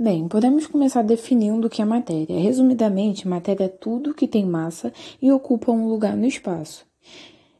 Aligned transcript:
Bem, 0.00 0.28
podemos 0.28 0.68
começar 0.68 1.02
definindo 1.02 1.66
o 1.66 1.70
que 1.70 1.82
é 1.82 1.84
matéria. 1.84 2.38
Resumidamente, 2.38 3.26
matéria 3.26 3.64
é 3.64 3.68
tudo 3.68 4.14
que 4.14 4.28
tem 4.28 4.46
massa 4.46 4.92
e 5.20 5.32
ocupa 5.32 5.72
um 5.72 5.88
lugar 5.88 6.16
no 6.16 6.24
espaço. 6.24 6.86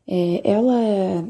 É, 0.07 0.41
ela 0.45 1.27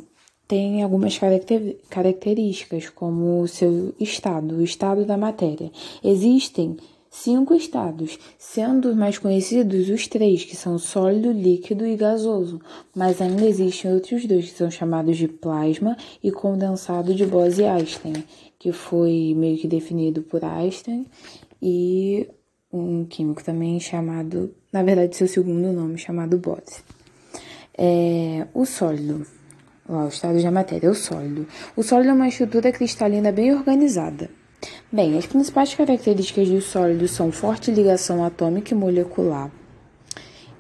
tem 0.47 0.83
algumas 0.83 1.17
caracter 1.17 1.79
características, 1.89 2.91
como 2.91 3.41
o 3.41 3.49
seu 3.49 3.95
estado, 3.99 4.57
o 4.57 4.63
estado 4.63 5.07
da 5.07 5.17
matéria. 5.17 5.73
Existem 6.05 6.77
cinco 7.11 7.55
estados, 7.55 8.19
sendo 8.39 8.91
os 8.91 8.97
mais 8.97 9.19
conhecidos 9.19 9.89
os 9.89 10.07
três, 10.07 10.45
que 10.45 10.57
são 10.57 10.79
sólido, 10.79 11.33
líquido 11.33 11.87
e 11.87 11.97
gasoso, 11.97 12.61
mas 12.95 13.21
ainda 13.21 13.47
existem 13.47 13.93
outros 13.93 14.27
dois, 14.27 14.51
que 14.51 14.59
são 14.59 14.71
chamados 14.71 15.17
de 15.17 15.29
plasma 15.29 15.97
e 16.23 16.31
condensado 16.31 17.15
de 17.15 17.25
Bose-Einstein 17.25 18.25
que 18.59 18.73
foi 18.73 19.35
meio 19.37 19.57
que 19.57 19.69
definido 19.69 20.23
por 20.23 20.45
Einstein, 20.45 21.07
e 21.63 22.29
um 22.73 23.05
químico 23.05 23.43
também 23.43 23.79
chamado, 23.79 24.55
na 24.73 24.83
verdade, 24.83 25.17
seu 25.17 25.29
segundo 25.29 25.73
nome, 25.73 25.97
chamado 25.97 26.37
Bose. 26.39 26.83
É, 27.77 28.47
o 28.53 28.67
sólido, 28.67 29.25
o 29.89 30.09
estado 30.09 30.43
da 30.43 30.51
matéria, 30.51 30.91
o 30.91 30.95
sólido. 30.95 31.47
O 31.77 31.83
sólido 31.83 32.11
é 32.11 32.13
uma 32.13 32.29
estrutura 32.29 32.73
cristalina 32.73 33.31
bem 33.31 33.55
organizada. 33.55 34.29
Bem, 34.91 35.17
as 35.19 35.27
principais 35.27 35.75
características 35.75 36.49
do 36.49 36.61
sólido 36.61 37.07
são 37.07 37.31
forte 37.31 37.71
ligação 37.71 38.25
atômica 38.25 38.73
e 38.73 38.77
molecular. 38.77 39.51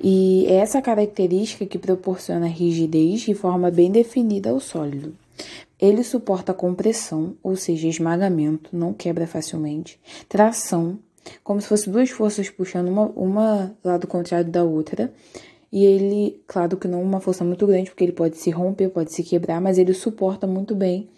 E 0.00 0.46
é 0.46 0.56
essa 0.56 0.80
característica 0.80 1.66
que 1.66 1.78
proporciona 1.78 2.46
rigidez 2.46 3.26
e 3.26 3.34
forma 3.34 3.70
bem 3.70 3.90
definida 3.90 4.50
ao 4.50 4.60
sólido. 4.60 5.16
Ele 5.80 6.04
suporta 6.04 6.54
compressão, 6.54 7.36
ou 7.42 7.56
seja, 7.56 7.88
esmagamento, 7.88 8.70
não 8.76 8.92
quebra 8.92 9.26
facilmente, 9.26 9.98
tração, 10.28 10.98
como 11.42 11.60
se 11.60 11.68
fossem 11.68 11.92
duas 11.92 12.10
forças 12.10 12.48
puxando 12.50 12.88
uma, 12.88 13.06
uma 13.16 13.77
lado 13.83 14.06
contrário 14.06 14.50
da 14.50 14.62
outra. 14.62 15.12
E 15.72 15.84
ele, 15.84 16.40
claro 16.46 16.77
que 16.77 16.88
não 16.88 17.02
uma 17.02 17.20
força 17.20 17.44
muito 17.44 17.66
grande, 17.66 17.90
porque 17.90 18.05
ele 18.05 18.12
pode 18.12 18.36
se 18.36 18.50
romper, 18.50 18.88
pode 18.90 19.12
se 19.12 19.22
quebrar, 19.22 19.60
mas 19.60 19.78
ele 19.78 19.92
suporta 19.94 20.46
muito 20.46 20.74
bem 20.74 21.08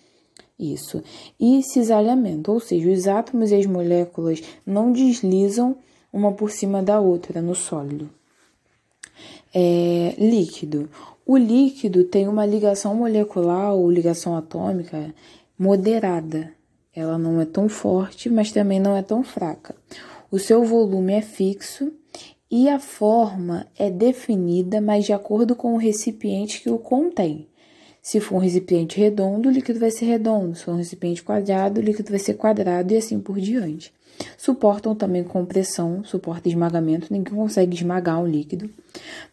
isso. 0.61 1.03
E 1.39 1.63
cisalhamento, 1.63 2.53
ou 2.53 2.61
seja, 2.61 2.91
os 2.91 3.09
átomos 3.09 3.51
e 3.51 3.55
as 3.55 3.67
moléculas 3.67 4.43
não 4.67 4.93
deslizam 4.93 5.77
uma 6.13 6.33
por 6.33 6.51
cima 6.51 6.83
da 6.83 7.01
outra 7.01 7.41
no 7.41 7.55
sólido. 7.55 8.11
É, 9.55 10.15
líquido. 10.19 10.89
O 11.27 11.37
líquido 11.37 12.05
tem 12.05 12.29
uma 12.29 12.45
ligação 12.45 12.95
molecular 12.95 13.73
ou 13.73 13.91
ligação 13.91 14.37
atômica 14.37 15.15
moderada. 15.59 16.53
Ela 16.95 17.17
não 17.17 17.41
é 17.41 17.45
tão 17.45 17.69
forte, 17.69 18.29
mas 18.29 18.53
também 18.53 18.81
não 18.81 18.97
é 18.97 19.03
tão 19.03 19.23
fraca. 19.23 19.75
O 20.31 20.39
seu 20.39 20.65
volume 20.65 21.13
é 21.13 21.23
fixo 21.23 21.93
e 22.51 22.69
a 22.69 22.81
forma 22.81 23.67
é 23.79 23.91
definida, 23.91 24.81
mas 24.81 25.05
de 25.05 25.13
acordo 25.13 25.55
com 25.55 25.75
o 25.75 25.79
recipiente 25.79 26.61
que 26.61 26.71
o 26.71 26.79
contém. 26.79 27.47
Se 28.03 28.21
for 28.21 28.37
um 28.37 28.39
recipiente 28.39 28.99
redondo, 28.99 29.49
o 29.49 29.53
líquido 29.53 29.79
vai 29.79 29.91
ser 29.91 30.07
redondo. 30.07 30.57
Se 30.57 30.65
for 30.65 30.73
um 30.73 30.79
recipiente 30.79 31.23
quadrado, 31.23 31.81
o 31.81 31.85
líquido 31.85 32.11
vai 32.11 32.19
ser 32.19 32.35
quadrado 32.35 32.93
e 32.93 32.97
assim 32.97 33.21
por 33.21 33.39
diante. 33.39 33.93
Suportam 34.37 34.95
também 34.95 35.25
compressão, 35.25 36.05
suporta 36.05 36.49
esmagamento, 36.49 37.09
ninguém 37.11 37.35
consegue 37.35 37.75
esmagar 37.75 38.21
um 38.21 38.27
líquido, 38.27 38.71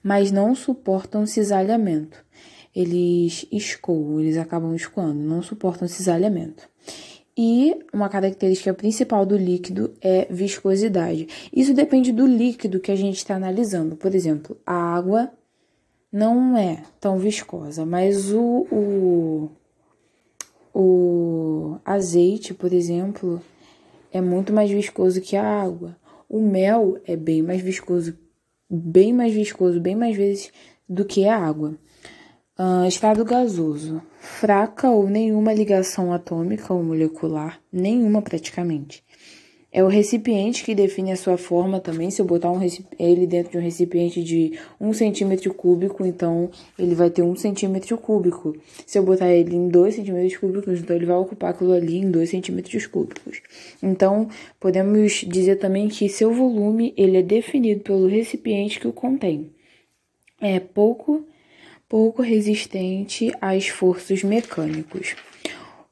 mas 0.03 0.31
não 0.31 0.55
suportam 0.55 1.25
cisalhamento. 1.25 2.23
Eles 2.75 3.45
escoam, 3.51 4.19
eles 4.19 4.37
acabam 4.37 4.75
escoando, 4.75 5.19
não 5.19 5.41
suportam 5.41 5.87
cisalhamento. 5.87 6.69
E 7.35 7.75
uma 7.93 8.09
característica 8.09 8.73
principal 8.73 9.25
do 9.25 9.37
líquido 9.37 9.93
é 10.01 10.27
viscosidade. 10.29 11.27
Isso 11.53 11.73
depende 11.73 12.11
do 12.11 12.25
líquido 12.25 12.79
que 12.79 12.91
a 12.91 12.95
gente 12.95 13.17
está 13.17 13.35
analisando. 13.35 13.95
Por 13.95 14.15
exemplo, 14.15 14.57
a 14.65 14.73
água 14.73 15.31
não 16.11 16.57
é 16.57 16.83
tão 16.99 17.17
viscosa, 17.17 17.85
mas 17.85 18.31
o, 18.31 18.67
o, 18.71 19.49
o 20.73 21.77
azeite, 21.85 22.53
por 22.53 22.71
exemplo, 22.73 23.41
é 24.11 24.21
muito 24.21 24.53
mais 24.53 24.69
viscoso 24.69 25.21
que 25.21 25.35
a 25.35 25.43
água. 25.43 25.97
O 26.29 26.41
mel 26.41 26.99
é 27.05 27.15
bem 27.15 27.41
mais 27.41 27.61
viscoso, 27.61 28.17
bem 28.69 29.13
mais 29.13 29.33
viscoso, 29.33 29.79
bem 29.79 29.95
mais 29.95 30.15
vezes 30.15 30.51
do 30.87 31.05
que 31.05 31.27
a 31.27 31.37
água. 31.37 31.77
Uh, 32.59 32.87
estado 32.87 33.23
gasoso. 33.23 34.01
Fraca 34.19 34.89
ou 34.89 35.07
nenhuma 35.07 35.53
ligação 35.53 36.11
atômica 36.11 36.73
ou 36.73 36.83
molecular, 36.83 37.61
nenhuma 37.71 38.21
praticamente. 38.21 39.03
É 39.77 39.83
o 39.83 39.87
recipiente 39.87 40.63
que 40.63 40.73
define 40.73 41.11
a 41.11 41.15
sua 41.15 41.37
forma 41.37 41.79
também. 41.79 42.09
Se 42.09 42.19
eu 42.19 42.25
botar 42.25 42.49
um 42.49 42.59
ele 42.97 43.27
dentro 43.27 43.51
de 43.51 43.57
um 43.59 43.61
recipiente 43.61 44.23
de 44.23 44.57
1 44.81 44.91
centímetro 44.91 45.53
cúbico, 45.53 46.03
então 46.03 46.49
ele 46.79 46.95
vai 46.95 47.11
ter 47.11 47.21
1 47.21 47.35
centímetro 47.35 47.95
cúbico. 47.95 48.57
Se 48.87 48.97
eu 48.97 49.03
botar 49.03 49.31
ele 49.31 49.55
em 49.55 49.69
2 49.69 49.93
centímetros 49.93 50.35
cúbicos, 50.35 50.79
então 50.79 50.95
ele 50.95 51.05
vai 51.05 51.17
ocupar 51.17 51.51
aquilo 51.51 51.73
ali 51.73 51.97
em 51.97 52.09
2 52.09 52.27
centímetros 52.27 52.87
cúbicos. 52.87 53.39
Então, 53.83 54.27
podemos 54.59 55.23
dizer 55.27 55.57
também 55.57 55.87
que 55.89 56.09
seu 56.09 56.33
volume 56.33 56.91
ele 56.97 57.17
é 57.17 57.21
definido 57.21 57.81
pelo 57.81 58.07
recipiente 58.07 58.79
que 58.79 58.87
o 58.87 58.91
contém. 58.91 59.51
É 60.41 60.59
pouco, 60.59 61.23
pouco 61.87 62.23
resistente 62.23 63.31
a 63.39 63.55
esforços 63.55 64.23
mecânicos. 64.23 65.15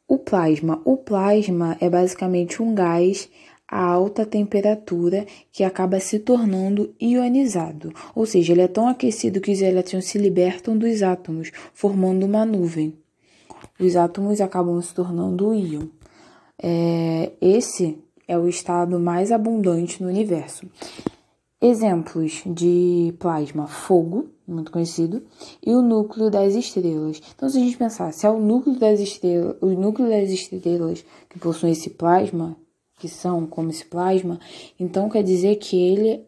O 0.07 0.17
plasma. 0.17 0.81
O 0.85 0.97
plasma 0.97 1.77
é 1.79 1.87
basicamente 1.87 2.63
um 2.63 2.73
gás 2.73 3.29
a 3.67 3.83
alta 3.83 4.25
temperatura 4.25 5.25
que 5.51 5.63
acaba 5.63 5.99
se 5.99 6.19
tornando 6.19 6.93
ionizado, 7.01 7.91
ou 8.13 8.25
seja, 8.25 8.53
ele 8.53 8.61
é 8.61 8.67
tão 8.67 8.87
aquecido 8.87 9.41
que 9.41 9.51
os 9.51 9.61
elétrons 9.61 10.05
se 10.05 10.17
libertam 10.17 10.77
dos 10.77 11.01
átomos, 11.01 11.51
formando 11.73 12.25
uma 12.25 12.45
nuvem. 12.45 12.93
Os 13.79 13.95
átomos 13.95 14.39
acabam 14.39 14.81
se 14.81 14.93
tornando 14.93 15.53
íon. 15.53 15.87
É, 16.61 17.31
esse 17.41 17.97
é 18.27 18.37
o 18.37 18.47
estado 18.47 18.99
mais 18.99 19.31
abundante 19.31 20.01
no 20.01 20.09
universo. 20.09 20.65
Exemplos 21.61 22.43
de 22.45 23.13
plasma: 23.19 23.67
fogo, 23.67 24.27
muito 24.47 24.71
conhecido, 24.71 25.23
e 25.65 25.73
o 25.73 25.81
núcleo 25.81 26.29
das 26.29 26.53
estrelas. 26.53 27.21
Então, 27.35 27.49
se 27.49 27.57
a 27.57 27.61
gente 27.61 27.77
pensar, 27.77 28.13
se 28.13 28.25
é 28.25 28.29
o 28.29 28.39
núcleo 28.39 28.77
das 28.77 28.99
estrelas, 28.99 29.55
o 29.61 29.67
núcleo 29.67 30.09
das 30.09 30.29
estrelas 30.29 31.03
que 31.29 31.39
possuem 31.39 31.73
esse 31.73 31.89
plasma, 31.89 32.55
que 32.97 33.07
são 33.07 33.45
como 33.45 33.69
esse 33.69 33.85
plasma, 33.85 34.39
então 34.79 35.09
quer 35.09 35.23
dizer 35.23 35.55
que 35.57 35.77
ele 35.77 36.25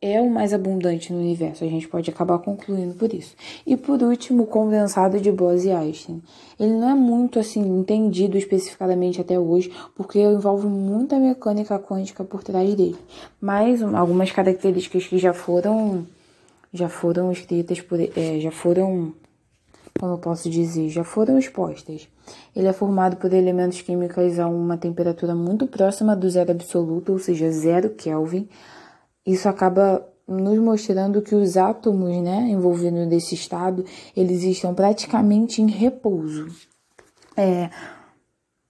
é 0.00 0.20
o 0.20 0.30
mais 0.30 0.52
abundante 0.52 1.12
no 1.12 1.18
universo. 1.18 1.64
A 1.64 1.66
gente 1.66 1.88
pode 1.88 2.10
acabar 2.10 2.38
concluindo 2.38 2.94
por 2.94 3.12
isso. 3.12 3.34
E 3.66 3.76
por 3.76 4.02
último, 4.02 4.42
o 4.44 4.46
condensado 4.46 5.18
de 5.20 5.32
Bose-Einstein. 5.32 6.22
Ele 6.58 6.72
não 6.72 6.90
é 6.90 6.94
muito 6.94 7.38
assim 7.38 7.60
entendido 7.60 8.36
especificadamente 8.36 9.20
até 9.20 9.38
hoje, 9.38 9.72
porque 9.94 10.20
envolve 10.20 10.66
muita 10.66 11.18
mecânica 11.18 11.78
quântica 11.78 12.24
por 12.24 12.42
trás 12.42 12.74
dele. 12.74 12.96
Mas 13.40 13.82
algumas 13.82 14.30
características 14.30 15.06
que 15.06 15.18
já 15.18 15.32
foram 15.32 16.06
já 16.72 16.88
foram 16.88 17.32
escritas 17.32 17.80
por 17.80 17.98
é, 17.98 18.38
já 18.38 18.50
foram 18.50 19.14
como 19.98 20.18
posso 20.18 20.48
dizer, 20.50 20.88
já 20.88 21.04
foram 21.04 21.38
expostas. 21.38 22.08
Ele 22.54 22.66
é 22.66 22.72
formado 22.72 23.16
por 23.16 23.32
elementos 23.32 23.80
químicos 23.80 24.38
a 24.38 24.48
uma 24.48 24.76
temperatura 24.76 25.34
muito 25.34 25.66
próxima 25.66 26.14
do 26.14 26.28
zero 26.28 26.52
absoluto, 26.52 27.12
ou 27.12 27.18
seja, 27.18 27.50
zero 27.50 27.90
Kelvin. 27.90 28.48
Isso 29.24 29.48
acaba 29.48 30.06
nos 30.26 30.58
mostrando 30.58 31.22
que 31.22 31.34
os 31.34 31.56
átomos, 31.56 32.16
né, 32.22 32.48
envolvidos 32.48 33.06
nesse 33.06 33.34
estado, 33.34 33.84
eles 34.16 34.42
estão 34.42 34.74
praticamente 34.74 35.62
em 35.62 35.68
repouso. 35.68 36.48
É, 37.36 37.70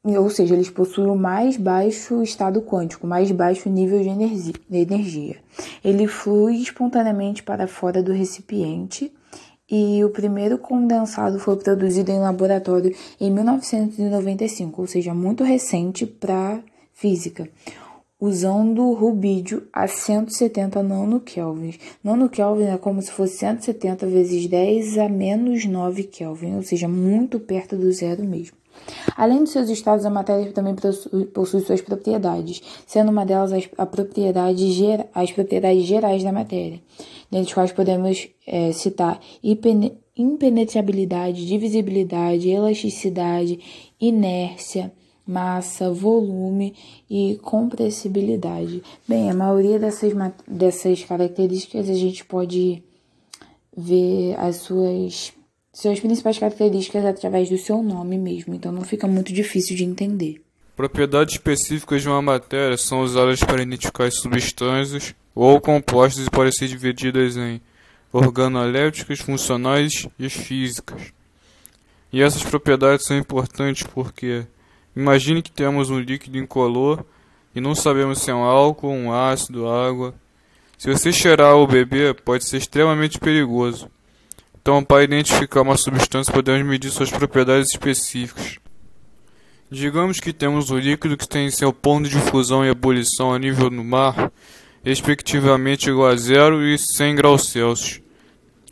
ou 0.04 0.30
seja, 0.30 0.54
eles 0.54 0.70
possuem 0.70 1.08
o 1.08 1.16
mais 1.16 1.56
baixo 1.56 2.22
estado 2.22 2.60
quântico, 2.60 3.06
mais 3.06 3.30
baixo 3.32 3.68
nível 3.68 4.00
de 4.00 4.08
energia. 4.78 5.36
Ele 5.82 6.06
flui 6.06 6.56
espontaneamente 6.56 7.42
para 7.42 7.66
fora 7.66 8.02
do 8.02 8.12
recipiente 8.12 9.12
e 9.70 10.04
o 10.04 10.10
primeiro 10.10 10.58
condensado 10.58 11.38
foi 11.38 11.56
produzido 11.56 12.10
em 12.10 12.18
laboratório 12.18 12.94
em 13.20 13.30
1995, 13.30 14.80
ou 14.80 14.86
seja, 14.86 15.12
muito 15.12 15.42
recente 15.42 16.06
para 16.06 16.60
física, 16.94 17.48
usando 18.20 18.92
rubídio 18.92 19.66
a 19.72 19.86
170 19.86 20.82
nanokelvins. 20.82 21.78
Nanokelvin 22.02 22.66
é 22.66 22.78
como 22.78 23.02
se 23.02 23.10
fosse 23.10 23.38
170 23.38 24.06
vezes 24.06 24.46
10 24.46 24.98
a 24.98 25.08
menos 25.08 25.64
9 25.64 26.04
Kelvin, 26.04 26.56
ou 26.56 26.62
seja, 26.62 26.88
muito 26.88 27.40
perto 27.40 27.76
do 27.76 27.90
zero 27.92 28.24
mesmo. 28.24 28.56
Além 29.16 29.40
dos 29.40 29.50
seus 29.50 29.68
estados, 29.68 30.04
a 30.04 30.10
matéria 30.10 30.52
também 30.52 30.74
possui 31.32 31.60
suas 31.60 31.80
propriedades, 31.80 32.62
sendo 32.86 33.10
uma 33.10 33.24
delas 33.24 33.52
as, 33.52 33.68
a 33.76 33.86
propriedade, 33.86 34.66
as 35.14 35.32
propriedades 35.32 35.84
gerais 35.84 36.22
da 36.22 36.32
matéria, 36.32 36.80
dentre 37.30 37.48
as 37.48 37.54
quais 37.54 37.72
podemos 37.72 38.28
é, 38.46 38.72
citar 38.72 39.20
impenetrabilidade, 40.16 41.46
divisibilidade, 41.46 42.48
elasticidade, 42.48 43.58
inércia, 44.00 44.92
massa, 45.26 45.92
volume 45.92 46.74
e 47.10 47.36
compressibilidade. 47.42 48.82
Bem, 49.08 49.28
a 49.28 49.34
maioria 49.34 49.78
dessas, 49.78 50.12
dessas 50.46 51.02
características 51.04 51.90
a 51.90 51.94
gente 51.94 52.24
pode 52.24 52.82
ver 53.76 54.38
as 54.38 54.56
suas, 54.56 55.32
suas 55.76 56.00
principais 56.00 56.38
características 56.38 57.04
através 57.04 57.50
do 57.50 57.58
seu 57.58 57.82
nome 57.82 58.16
mesmo, 58.16 58.54
então 58.54 58.72
não 58.72 58.80
fica 58.80 59.06
muito 59.06 59.30
difícil 59.30 59.76
de 59.76 59.84
entender. 59.84 60.40
Propriedades 60.74 61.34
específicas 61.34 62.00
de 62.00 62.08
uma 62.08 62.22
matéria 62.22 62.78
são 62.78 63.02
usadas 63.02 63.40
para 63.40 63.60
identificar 63.60 64.10
substâncias 64.10 65.14
ou 65.34 65.60
compostos 65.60 66.26
e 66.26 66.30
podem 66.30 66.50
ser 66.50 66.68
divididas 66.68 67.36
em 67.36 67.60
organoléticas, 68.10 69.18
funcionais 69.18 70.08
e 70.18 70.30
físicas. 70.30 71.12
E 72.10 72.22
essas 72.22 72.42
propriedades 72.42 73.04
são 73.04 73.18
importantes 73.18 73.82
porque 73.82 74.46
imagine 74.96 75.42
que 75.42 75.52
temos 75.52 75.90
um 75.90 76.00
líquido 76.00 76.38
incolor 76.38 77.04
e 77.54 77.60
não 77.60 77.74
sabemos 77.74 78.20
se 78.20 78.30
é 78.30 78.34
um 78.34 78.44
álcool, 78.44 78.88
um 78.88 79.12
ácido, 79.12 79.68
água. 79.68 80.14
Se 80.78 80.90
você 80.90 81.12
cheirar 81.12 81.54
ou 81.54 81.66
beber, 81.66 82.14
pode 82.14 82.46
ser 82.46 82.56
extremamente 82.56 83.18
perigoso. 83.18 83.90
Então, 84.66 84.82
para 84.82 85.04
identificar 85.04 85.62
uma 85.62 85.76
substância, 85.76 86.32
podemos 86.32 86.66
medir 86.66 86.90
suas 86.90 87.08
propriedades 87.08 87.70
específicas. 87.70 88.58
Digamos 89.70 90.18
que 90.18 90.32
temos 90.32 90.72
um 90.72 90.76
líquido 90.76 91.16
que 91.16 91.28
tem 91.28 91.48
seu 91.52 91.72
ponto 91.72 92.08
de 92.08 92.18
fusão 92.18 92.64
e 92.64 92.68
ebulição 92.68 93.32
a 93.32 93.38
nível 93.38 93.70
do 93.70 93.84
mar, 93.84 94.32
respectivamente 94.84 95.88
igual 95.88 96.10
a 96.10 96.16
0 96.16 96.64
e 96.64 96.76
100 96.76 97.14
graus 97.14 97.48
Celsius. 97.48 98.00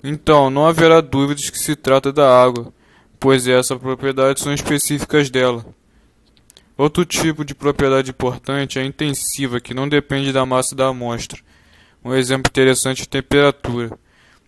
Então, 0.03 0.51
não 0.51 0.67
haverá 0.67 1.01
dúvidas 1.01 1.49
que 1.49 1.61
se 1.61 1.77
trata 1.77 2.13
da 2.13 2.43
água, 2.43 2.75
pois 3.21 3.47
essas 3.47 3.79
propriedades 3.79 4.43
são 4.43 4.53
específicas 4.53 5.31
dela. 5.31 5.65
Outro 6.77 7.05
tipo 7.05 7.45
de 7.45 7.55
propriedade 7.55 8.11
importante 8.11 8.81
é 8.81 8.83
a 8.83 8.85
intensiva, 8.85 9.61
que 9.61 9.73
não 9.73 9.89
depende 9.89 10.33
da 10.33 10.45
massa 10.45 10.75
da 10.75 10.89
amostra. 10.89 11.39
Um 12.05 12.13
exemplo 12.13 12.51
interessante 12.51 13.03
é 13.03 13.05
a 13.05 13.07
temperatura. 13.07 13.97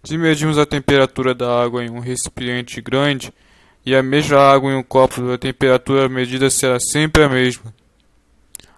Se 0.06 0.16
medirmos 0.16 0.56
a 0.56 0.64
temperatura 0.64 1.34
da 1.34 1.60
água 1.60 1.84
em 1.84 1.90
um 1.90 1.98
recipiente 1.98 2.80
grande 2.80 3.34
e 3.84 3.92
a 3.92 4.04
mesma 4.04 4.38
água 4.38 4.70
em 4.70 4.76
um 4.76 4.82
copo, 4.82 5.32
a 5.32 5.36
temperatura 5.36 6.08
medida 6.08 6.48
será 6.48 6.78
sempre 6.78 7.24
a 7.24 7.28
mesma. 7.28 7.74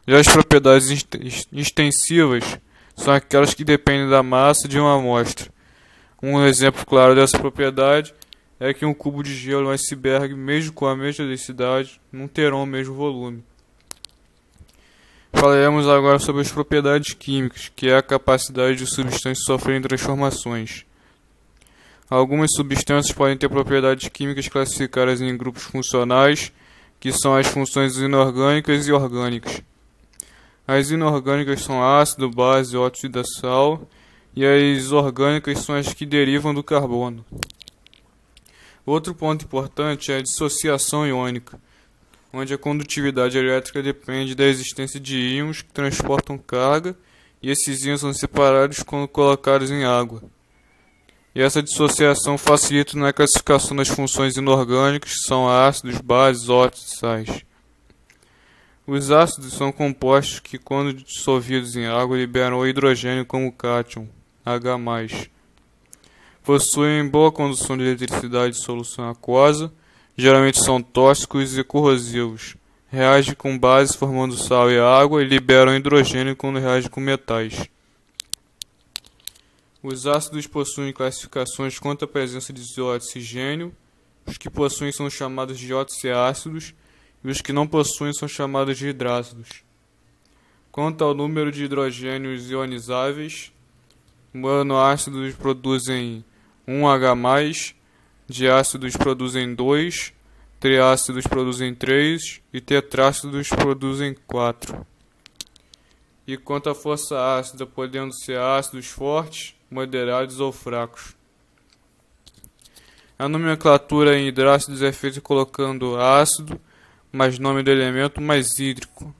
Já 0.07 0.21
as 0.21 0.27
propriedades 0.27 1.07
extensivas 1.53 2.59
são 2.97 3.13
aquelas 3.13 3.53
que 3.53 3.63
dependem 3.63 4.09
da 4.09 4.23
massa 4.23 4.67
de 4.67 4.79
uma 4.79 4.97
amostra. 4.97 5.53
Um 6.23 6.43
exemplo 6.47 6.87
claro 6.87 7.15
dessa 7.15 7.39
propriedade 7.39 8.15
é 8.59 8.73
que 8.73 8.87
um 8.87 8.95
cubo 8.95 9.23
de 9.23 9.35
gelo 9.35 9.65
e 9.65 9.67
um 9.67 9.71
iceberg, 9.73 10.35
mesmo 10.35 10.73
com 10.73 10.87
a 10.87 10.97
mesma 10.97 11.27
densidade, 11.27 12.01
não 12.11 12.27
terão 12.27 12.63
o 12.63 12.67
mesmo 12.67 12.95
volume. 12.95 13.45
Falaremos 15.35 15.87
agora 15.87 16.19
sobre 16.19 16.41
as 16.41 16.51
propriedades 16.51 17.13
químicas, 17.13 17.71
que 17.77 17.91
é 17.91 17.99
a 17.99 18.03
capacidade 18.03 18.79
de 18.79 18.87
substâncias 18.87 19.45
sofrerem 19.45 19.83
transformações. 19.83 20.88
Algumas 22.11 22.53
substâncias 22.57 23.15
podem 23.15 23.37
ter 23.37 23.51
propriedades 23.51 24.09
químicas 24.09 24.49
classificadas 24.49 25.21
em 25.21 25.37
grupos 25.37 25.65
funcionais, 25.65 26.51
que 26.99 27.13
são 27.13 27.37
as 27.37 27.47
funções 27.47 27.99
inorgânicas 27.99 28.87
e 28.87 28.93
orgânicas. 28.93 29.63
As 30.67 30.91
inorgânicas 30.91 31.61
são 31.61 31.83
ácido, 31.83 32.31
base, 32.31 32.77
óxido 32.77 33.21
da 33.21 33.25
sal, 33.25 33.87
e 34.35 34.43
as 34.45 34.91
orgânicas 34.91 35.59
são 35.59 35.75
as 35.75 35.93
que 35.93 36.07
derivam 36.07 36.55
do 36.55 36.63
carbono. 36.63 37.25
Outro 38.87 39.15
ponto 39.15 39.45
importante 39.45 40.11
é 40.11 40.17
a 40.17 40.23
dissociação 40.23 41.07
iônica, 41.07 41.61
onde 42.33 42.55
a 42.55 42.59
condutividade 42.59 43.37
elétrica 43.37 43.83
depende 43.83 44.35
da 44.35 44.45
existência 44.45 44.99
de 44.99 45.19
íons 45.19 45.61
que 45.61 45.71
transportam 45.73 46.39
carga 46.39 46.97
e 47.43 47.51
esses 47.51 47.85
íons 47.85 48.01
são 48.01 48.15
separados 48.15 48.83
quando 48.83 49.07
colocados 49.07 49.71
em 49.71 49.85
água. 49.85 50.23
E 51.39 51.41
essa 51.41 51.63
dissociação 51.63 52.37
facilita 52.37 52.99
na 52.99 53.13
classificação 53.13 53.77
das 53.77 53.87
funções 53.87 54.37
inorgânicas, 54.37 55.13
que 55.13 55.21
são 55.21 55.49
ácidos, 55.49 56.01
bases, 56.01 56.49
óxidos 56.49 56.93
e 56.93 56.97
sais. 56.99 57.45
Os 58.85 59.13
ácidos 59.13 59.53
são 59.53 59.71
compostos 59.71 60.41
que, 60.41 60.59
quando 60.59 60.93
dissolvidos 60.93 61.77
em 61.77 61.87
água, 61.87 62.17
liberam 62.17 62.59
o 62.59 62.67
hidrogênio 62.67 63.25
como 63.25 63.53
cátion, 63.53 64.09
H+ 64.45 65.31
possuem 66.43 67.07
boa 67.07 67.31
condução 67.31 67.77
de 67.77 67.85
eletricidade 67.85 68.57
em 68.57 68.61
solução 68.61 69.09
aquosa, 69.09 69.73
geralmente 70.17 70.61
são 70.61 70.83
tóxicos 70.83 71.57
e 71.57 71.63
corrosivos. 71.63 72.57
Reagem 72.89 73.37
com 73.37 73.57
bases 73.57 73.95
formando 73.95 74.37
sal 74.37 74.73
e 74.73 74.81
água 74.81 75.23
e 75.23 75.29
liberam 75.29 75.77
hidrogênio 75.77 76.35
quando 76.35 76.59
reagem 76.59 76.91
com 76.91 77.01
metais. 77.01 77.71
Os 79.83 80.07
ácidos 80.07 80.47
possuem 80.47 80.93
classificações 80.93 81.79
quanto 81.79 82.05
à 82.05 82.09
presença 82.09 82.53
de 82.53 82.81
oxigênio. 82.81 83.75
Os 84.27 84.37
que 84.37 84.51
possuem 84.51 84.91
são 84.91 85.09
chamados 85.09 85.59
de 85.59 85.73
oxiácidos 85.73 86.75
e 87.23 87.31
os 87.31 87.41
que 87.41 87.53
não 87.53 87.67
possuem 87.67 88.13
são 88.13 88.27
chamados 88.27 88.77
de 88.77 88.89
hidrácidos. 88.89 89.63
Quanto 90.73 91.05
ao 91.05 91.15
número 91.15 91.53
de 91.53 91.65
hidrogênios 91.65 92.51
ionizáveis, 92.51 93.53
monoácidos 94.35 95.35
produzem 95.35 96.25
1H+, 96.67 97.75
diácidos 98.29 98.97
produzem 98.97 99.55
2, 99.55 100.13
triácidos 100.61 101.27
produzem 101.27 101.75
3 101.75 102.43
e 102.53 102.61
tetrácidos 102.61 103.49
produzem 103.49 104.15
4. 104.27 104.87
E 106.27 106.37
quanto 106.37 106.69
à 106.69 106.75
força 106.75 107.39
ácida, 107.39 107.65
podendo 107.65 108.13
ser 108.13 108.39
ácidos 108.39 108.87
fortes, 108.87 109.58
moderados 109.71 110.41
ou 110.41 110.53
fracos. 110.53 111.17
A 113.19 113.29
nomenclatura 113.29 114.17
em 114.17 114.29
hidrácidos 114.29 114.81
é 114.81 114.93
feita 114.93 115.21
colocando 115.21 116.01
ácido 116.01 116.61
mais 117.11 117.39
nome 117.39 117.63
do 117.65 117.71
elemento 117.71 118.21
mais 118.21 118.59
hídrico. 118.61 119.13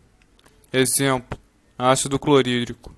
Exemplo: 0.73 1.37
ácido 1.77 2.19
clorídrico. 2.19 2.95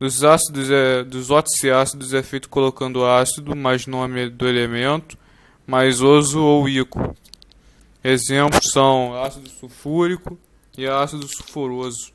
Dos 0.00 0.24
ácidos 0.24 0.70
é, 0.70 1.04
dos 1.04 1.30
oxiácidos 1.30 2.14
é 2.14 2.22
feito 2.22 2.48
colocando 2.48 3.04
ácido 3.04 3.54
mais 3.54 3.86
nome 3.86 4.30
do 4.30 4.48
elemento, 4.48 5.18
mais 5.66 6.00
oso 6.00 6.42
ou 6.42 6.66
ico. 6.68 7.14
Exemplos 8.02 8.70
são 8.70 9.22
ácido 9.22 9.48
sulfúrico 9.50 10.38
e 10.76 10.86
ácido 10.86 11.28
sulfuroso. 11.28 12.13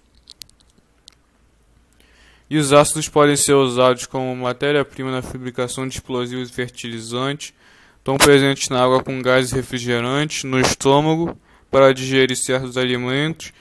E 2.50 2.58
os 2.58 2.74
ácidos 2.74 3.08
podem 3.08 3.36
ser 3.36 3.54
usados 3.54 4.06
como 4.06 4.36
matéria-prima 4.36 5.12
na 5.12 5.22
fabricação 5.22 5.88
de 5.88 5.96
explosivos 5.96 6.50
e 6.50 6.54
fertilizantes, 6.54 7.54
estão 7.98 8.18
presentes 8.18 8.70
na 8.70 8.84
água 8.84 9.04
com 9.04 9.22
gases 9.22 9.52
refrigerantes, 9.52 10.44
no 10.44 10.60
estômago 10.60 11.38
para 11.70 11.94
digerir 11.94 12.36
certos 12.36 12.76
alimentos 12.76 13.54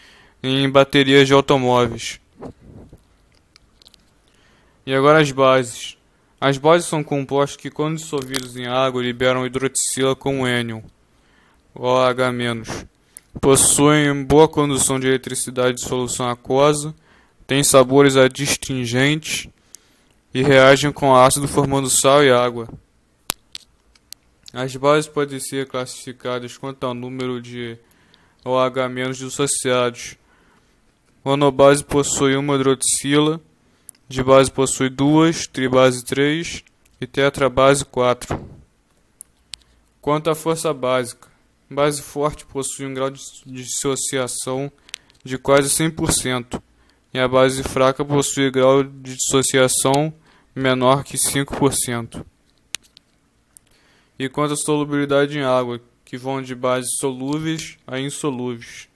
e 0.43 0.49
em 0.49 0.71
baterias 0.71 1.27
de 1.27 1.35
automóveis. 1.35 2.19
E 4.87 4.95
agora 4.95 5.21
as 5.21 5.31
bases. 5.31 5.99
As 6.41 6.57
bases 6.57 6.89
são 6.89 7.05
compostos 7.05 7.57
que, 7.57 7.69
quando 7.69 7.97
dissolvidos 7.97 8.57
em 8.57 8.67
água, 8.67 9.03
liberam 9.03 9.45
hidroxila 9.45 10.15
com 10.15 10.45
ânion, 10.45 10.81
OH-. 11.75 12.87
Possuem 13.41 14.25
boa 14.25 14.49
condução 14.49 14.99
de 14.99 15.09
eletricidade 15.09 15.77
de 15.77 15.83
solução 15.83 16.29
aquosa, 16.29 16.95
têm 17.49 17.65
sabores 17.65 18.15
adstringentes 18.15 19.49
e 20.33 20.43
reagem 20.43 20.93
com 20.93 21.17
ácido 21.17 21.49
formando 21.49 21.89
sal 21.89 22.23
e 22.23 22.31
água. 22.31 22.69
As 24.53 24.77
bases 24.77 25.11
podem 25.11 25.41
ser 25.41 25.67
classificadas 25.67 26.57
quanto 26.57 26.85
ao 26.85 26.93
número 26.93 27.41
de 27.41 27.77
OH- 28.45 29.13
dissociados. 29.13 30.17
Monobase 31.25 31.83
possui 31.83 32.37
uma 32.37 32.55
hidroxila 32.55 33.41
de 34.07 34.23
base 34.23 34.51
possui 34.51 34.89
duas, 34.89 35.47
tribase 35.47 36.05
3 36.05 36.65
e 37.01 37.07
tetrabase 37.07 37.85
4. 37.85 38.47
Quanto 40.01 40.31
à 40.31 40.35
força 40.35 40.73
básica, 40.73 41.29
base 41.69 42.01
forte 42.01 42.47
possui 42.47 42.87
um 42.87 42.95
grau 42.95 43.11
de 43.11 43.21
dissociação 43.47 44.71
de 45.23 45.37
quase 45.37 45.69
100%, 45.69 46.63
e 47.13 47.19
a 47.19 47.27
base 47.27 47.63
fraca 47.63 48.05
possui 48.05 48.51
grau 48.51 48.83
de 48.83 49.15
dissociação 49.15 50.13
menor 50.55 51.05
que 51.05 51.17
5%. 51.17 52.25
E 54.19 54.29
quanto 54.29 54.55
à 54.55 54.57
solubilidade 54.57 55.39
em 55.39 55.43
água, 55.43 55.81
que 56.05 56.17
vão 56.17 56.43
de 56.43 56.55
bases 56.55 56.91
solúveis 56.99 57.77
a 57.87 58.01
insolúveis. 58.01 58.89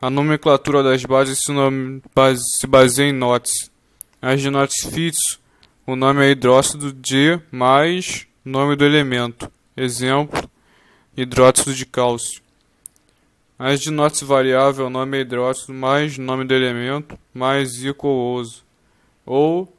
A 0.00 0.08
nomenclatura 0.08 0.82
das 0.82 1.04
bases 1.04 1.40
se, 1.40 2.66
baseia 2.66 3.08
em 3.08 3.12
NOTS, 3.12 3.70
as 4.20 4.40
de 4.40 4.90
fixo, 4.92 5.40
o 5.86 5.96
nome 5.96 6.24
é 6.24 6.30
hidróxido 6.30 6.92
de 6.92 7.40
mais 7.50 8.26
nome 8.44 8.76
do 8.76 8.84
elemento. 8.84 9.50
Exemplo: 9.76 10.48
hidróxido 11.16 11.74
de 11.74 11.86
cálcio. 11.86 12.42
As 13.60 13.80
de 13.80 13.90
nótese 13.90 14.24
variável, 14.24 14.88
nome 14.88 15.18
é 15.18 15.20
hidróxido 15.22 15.74
mais 15.74 16.16
nome 16.16 16.44
do 16.44 16.54
elemento, 16.54 17.18
mais 17.34 17.82
icooso. 17.82 18.64
Ou 19.26 19.76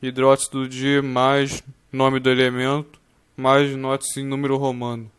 hidróxido 0.00 0.66
de 0.66 1.02
mais 1.02 1.62
nome 1.92 2.20
do 2.20 2.30
elemento, 2.30 2.98
mais 3.36 3.76
nótese 3.76 4.20
em 4.20 4.24
número 4.24 4.56
romano. 4.56 5.12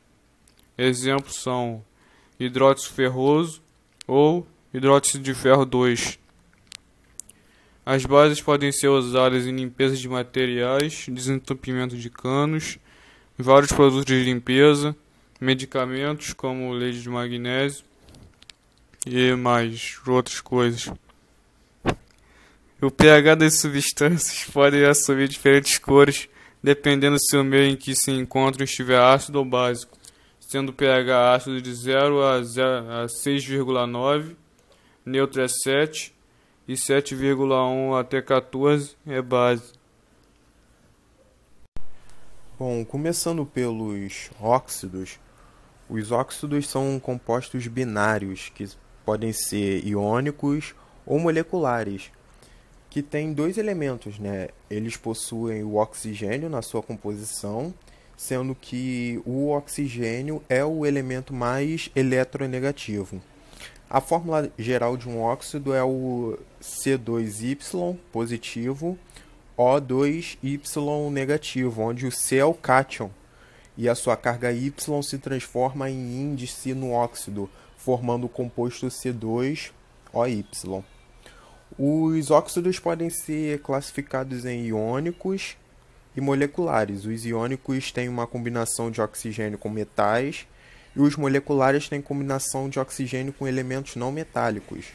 Exemplos 0.75 1.35
são 1.35 1.85
hidróxido 2.39 2.95
ferroso 2.95 3.61
ou 4.07 4.47
hidróxido 4.73 5.23
de 5.23 5.35
ferro 5.35 5.63
2. 5.63 6.17
As 7.85 8.03
bases 8.07 8.41
podem 8.41 8.71
ser 8.71 8.87
usadas 8.87 9.45
em 9.45 9.55
limpeza 9.55 9.95
de 9.95 10.09
materiais, 10.09 11.05
desentupimento 11.07 11.95
de 11.95 12.09
canos, 12.09 12.79
vários 13.37 13.71
produtos 13.71 14.05
de 14.05 14.23
limpeza, 14.23 14.95
medicamentos 15.39 16.33
como 16.33 16.73
leite 16.73 17.01
de 17.01 17.09
magnésio, 17.09 17.87
e 19.05 19.33
mais 19.35 19.99
outras 20.07 20.41
coisas. 20.41 20.91
O 22.81 22.89
pH 22.89 23.35
das 23.35 23.59
substâncias 23.59 24.45
pode 24.51 24.83
assumir 24.85 25.27
diferentes 25.27 25.77
cores 25.77 26.29
dependendo 26.61 27.17
se 27.19 27.37
o 27.37 27.43
meio 27.43 27.71
em 27.71 27.75
que 27.75 27.95
se 27.95 28.11
encontram 28.11 28.63
estiver 28.63 28.99
ácido 28.99 29.39
ou 29.39 29.45
básico, 29.45 29.97
sendo 30.39 30.69
o 30.69 30.73
pH 30.73 31.35
ácido 31.35 31.61
de 31.61 31.73
0 31.73 32.21
a, 32.21 32.35
a 32.35 32.39
6,9, 33.05 34.35
neutro 35.05 35.41
é 35.41 35.47
7 35.47 36.13
e 36.67 36.73
7,1 36.73 37.99
até 37.99 38.21
14 38.21 38.95
é 39.07 39.21
base. 39.21 39.73
Bom, 42.57 42.83
começando 42.83 43.45
pelos 43.45 44.29
óxidos, 44.39 45.17
os 45.89 46.11
óxidos 46.11 46.67
são 46.67 46.99
compostos 46.99 47.65
binários 47.67 48.51
que 48.53 48.67
podem 49.05 49.33
ser 49.33 49.85
iônicos 49.85 50.75
ou 51.05 51.19
moleculares, 51.19 52.11
que 52.89 53.01
têm 53.01 53.33
dois 53.33 53.57
elementos, 53.57 54.17
né? 54.19 54.49
Eles 54.69 54.97
possuem 54.97 55.63
o 55.63 55.75
oxigênio 55.75 56.49
na 56.49 56.61
sua 56.61 56.81
composição, 56.81 57.73
sendo 58.17 58.55
que 58.55 59.21
o 59.25 59.49
oxigênio 59.49 60.43
é 60.49 60.65
o 60.65 60.85
elemento 60.85 61.33
mais 61.33 61.89
eletronegativo. 61.95 63.21
A 63.89 64.01
fórmula 64.01 64.51
geral 64.57 64.97
de 64.97 65.07
um 65.07 65.21
óxido 65.21 65.73
é 65.73 65.83
o 65.83 66.37
C2Y 66.61 67.97
positivo, 68.11 68.97
O2Y 69.57 71.11
negativo, 71.11 71.81
onde 71.81 72.05
o 72.05 72.11
C 72.11 72.37
é 72.37 72.45
o 72.45 72.53
cátion 72.53 73.09
e 73.77 73.87
a 73.87 73.95
sua 73.95 74.17
carga 74.17 74.51
Y 74.51 75.01
se 75.01 75.17
transforma 75.17 75.89
em 75.89 76.21
índice 76.21 76.73
no 76.73 76.91
óxido, 76.91 77.49
formando 77.89 78.25
o 78.25 78.29
composto 78.29 78.85
C2OY. 78.85 80.83
Os 81.75 82.29
óxidos 82.29 82.77
podem 82.77 83.09
ser 83.09 83.63
classificados 83.63 84.45
em 84.45 84.67
iônicos 84.67 85.57
e 86.15 86.21
moleculares. 86.21 87.05
Os 87.05 87.25
iônicos 87.25 87.91
têm 87.91 88.07
uma 88.07 88.27
combinação 88.27 88.91
de 88.91 89.01
oxigênio 89.01 89.57
com 89.57 89.71
metais 89.71 90.45
e 90.95 90.99
os 90.99 91.15
moleculares 91.15 91.89
têm 91.89 91.99
combinação 91.99 92.69
de 92.69 92.79
oxigênio 92.79 93.33
com 93.33 93.47
elementos 93.47 93.95
não 93.95 94.11
metálicos. 94.11 94.85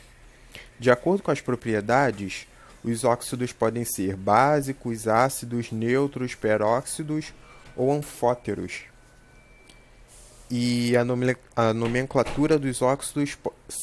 De 0.78 0.88
acordo 0.88 1.24
com 1.24 1.32
as 1.32 1.40
propriedades, 1.40 2.46
os 2.84 3.02
óxidos 3.02 3.52
podem 3.52 3.84
ser 3.84 4.14
básicos, 4.14 5.08
ácidos, 5.08 5.72
neutros, 5.72 6.36
peróxidos 6.36 7.34
ou 7.76 7.90
anfóteros 7.90 8.93
e 10.50 10.92
a, 10.96 11.72
nomenclatura 11.72 12.58
dos 12.58 12.82
óxidos 12.82 13.36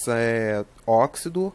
é 0.08 0.64
óxido, 0.86 1.54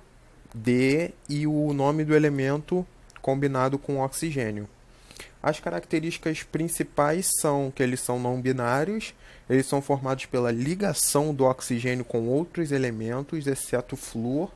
D 0.55 1.13
e 1.29 1.47
o 1.47 1.73
nome 1.73 2.05
do 2.05 2.15
elemento 2.15 2.87
combinado 3.21 3.79
com 3.79 4.01
oxigênio. 4.01 4.69
As 5.43 5.61
características 5.61 6.43
principais 6.43 7.31
são 7.41 7.71
que 7.75 7.83
eles 7.83 8.01
são 8.01 8.19
não 8.19 8.41
binários, 8.41 9.15
eles 9.49 9.67
são 9.67 9.81
formados 9.81 10.27
pela 10.27 10.51
ligação 10.51 11.33
do 11.33 11.45
oxigênio 11.45 12.05
com 12.05 12.27
outros 12.27 12.73
elementos, 12.73 13.47
exceto 13.47 13.97
flúor, 13.97 14.51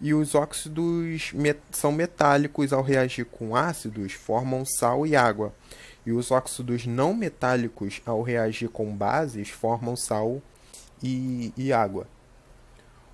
e 0.00 0.14
os 0.14 0.34
óxidos 0.34 1.32
met 1.34 1.58
são 1.70 1.92
metálicos 1.92 2.72
ao 2.72 2.82
reagir 2.82 3.26
com 3.26 3.54
ácidos, 3.54 4.12
formam 4.14 4.64
sal 4.64 5.06
e 5.06 5.14
água 5.14 5.52
e 6.04 6.12
os 6.12 6.30
óxidos 6.30 6.86
não 6.86 7.14
metálicos, 7.14 8.00
ao 8.06 8.22
reagir 8.22 8.68
com 8.68 8.94
bases, 8.94 9.50
formam 9.50 9.96
sal 9.96 10.40
e, 11.02 11.52
e 11.56 11.72
água. 11.72 12.06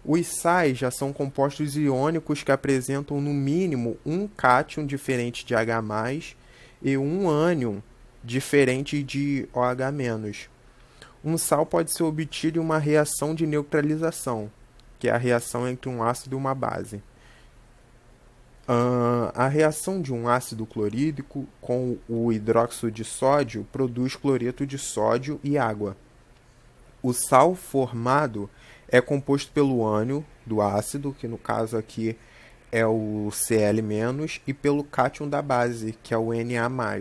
Os 0.04 0.26
sais 0.26 0.78
já 0.78 0.90
são 0.90 1.12
compostos 1.12 1.76
iônicos 1.76 2.44
que 2.44 2.52
apresentam 2.52 3.20
no 3.20 3.34
mínimo 3.34 3.96
um 4.06 4.28
cátion 4.28 4.86
diferente 4.86 5.44
de 5.44 5.54
H+, 5.54 5.82
e 6.80 6.96
um 6.96 7.28
ânion 7.28 7.78
diferente 8.22 9.02
de 9.02 9.48
OH-. 9.52 10.48
Um 11.24 11.36
sal 11.36 11.66
pode 11.66 11.92
ser 11.92 12.04
obtido 12.04 12.60
em 12.60 12.62
uma 12.62 12.78
reação 12.78 13.34
de 13.34 13.46
neutralização, 13.46 14.50
que 14.98 15.08
é 15.08 15.12
a 15.12 15.16
reação 15.16 15.68
entre 15.68 15.88
um 15.88 16.02
ácido 16.02 16.36
e 16.36 16.38
uma 16.38 16.54
base. 16.54 17.02
Uh, 18.68 19.30
a 19.32 19.46
reação 19.46 20.02
de 20.02 20.12
um 20.12 20.28
ácido 20.28 20.66
clorídrico 20.66 21.46
com 21.60 21.96
o 22.08 22.32
hidróxido 22.32 22.90
de 22.90 23.04
sódio 23.04 23.64
produz 23.70 24.16
cloreto 24.16 24.66
de 24.66 24.76
sódio 24.76 25.38
e 25.44 25.56
água. 25.56 25.96
O 27.00 27.12
sal 27.12 27.54
formado 27.54 28.50
é 28.88 29.00
composto 29.00 29.52
pelo 29.52 29.86
ânion 29.86 30.20
do 30.44 30.60
ácido, 30.60 31.14
que 31.16 31.28
no 31.28 31.38
caso 31.38 31.76
aqui 31.76 32.16
é 32.72 32.84
o 32.84 33.28
Cl-, 33.30 34.40
e 34.44 34.52
pelo 34.52 34.82
cátion 34.82 35.28
da 35.28 35.40
base, 35.40 35.96
que 36.02 36.12
é 36.12 36.18
o 36.18 36.32
Na+. 36.32 37.00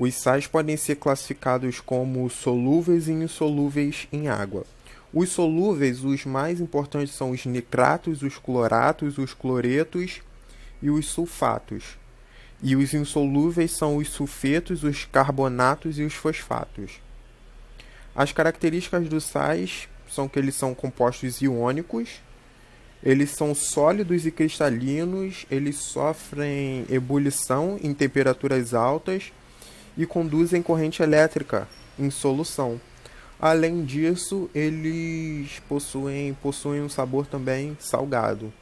Os 0.00 0.14
sais 0.14 0.48
podem 0.48 0.76
ser 0.76 0.96
classificados 0.96 1.78
como 1.78 2.28
solúveis 2.28 3.06
e 3.06 3.12
insolúveis 3.12 4.08
em 4.12 4.28
água. 4.28 4.64
Os 5.14 5.28
solúveis, 5.28 6.02
os 6.02 6.24
mais 6.24 6.60
importantes 6.60 7.14
são 7.14 7.30
os 7.30 7.46
nitratos, 7.46 8.22
os 8.22 8.36
cloratos, 8.36 9.16
os 9.16 9.32
cloretos 9.32 10.22
e 10.82 10.90
os 10.90 11.06
sulfatos. 11.06 11.98
E 12.62 12.76
os 12.76 12.92
insolúveis 12.92 13.72
são 13.72 13.96
os 13.96 14.08
sulfetos, 14.08 14.84
os 14.84 15.04
carbonatos 15.04 15.98
e 15.98 16.02
os 16.02 16.14
fosfatos. 16.14 17.00
As 18.14 18.32
características 18.32 19.08
dos 19.08 19.24
sais 19.24 19.88
são 20.10 20.28
que 20.28 20.38
eles 20.38 20.54
são 20.54 20.74
compostos 20.74 21.40
iônicos, 21.40 22.20
eles 23.02 23.30
são 23.30 23.54
sólidos 23.54 24.26
e 24.26 24.30
cristalinos, 24.30 25.46
eles 25.50 25.76
sofrem 25.76 26.84
ebulição 26.90 27.78
em 27.82 27.94
temperaturas 27.94 28.74
altas 28.74 29.32
e 29.96 30.04
conduzem 30.04 30.62
corrente 30.62 31.02
elétrica 31.02 31.66
em 31.98 32.10
solução. 32.10 32.78
Além 33.40 33.84
disso, 33.84 34.50
eles 34.54 35.62
possuem, 35.66 36.34
possuem 36.42 36.82
um 36.82 36.90
sabor 36.90 37.26
também 37.26 37.74
salgado. 37.80 38.52